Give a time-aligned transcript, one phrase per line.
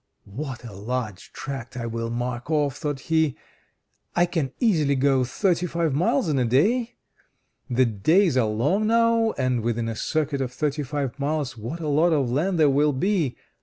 [0.25, 3.37] "What a large tract I will mark off!" thought he.
[4.15, 6.95] "I can easily go thirty five miles in a day.
[7.69, 11.87] The days are long now, and within a circuit of thirty five miles what a
[11.87, 13.37] lot of land there will be!